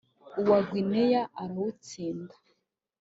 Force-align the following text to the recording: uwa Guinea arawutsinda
uwa 0.39 0.59
Guinea 0.69 1.21
arawutsinda 1.41 2.35